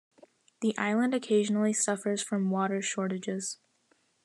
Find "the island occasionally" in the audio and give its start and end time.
0.61-1.73